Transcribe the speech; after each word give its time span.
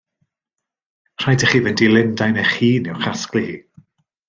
Rhaid 1.23 1.45
i 1.45 1.49
chi 1.51 1.61
fynd 1.67 1.83
i 1.87 1.91
Lundain 1.91 2.41
eich 2.45 2.55
hun 2.63 2.91
i'w 2.95 2.99
chasglu 3.05 3.45
hi. 3.49 3.55